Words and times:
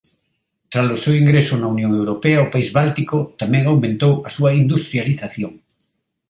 Tralo 0.71 1.01
seu 1.03 1.13
ingreso 1.21 1.53
na 1.57 1.71
Unión 1.75 1.91
Europea 2.01 2.45
o 2.45 2.51
país 2.53 2.69
báltico 2.77 3.17
tamén 3.41 3.63
aumentou 3.65 4.13
a 4.27 4.29
súa 4.35 4.51
industrialización. 4.63 5.53